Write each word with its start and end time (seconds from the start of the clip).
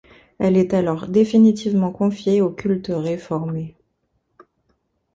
Elle 0.39 0.57
est 0.57 0.73
alors 0.73 1.07
définitivement 1.07 1.91
confiée 1.91 2.41
au 2.41 2.49
culte 2.49 2.87
réformé. 2.91 3.77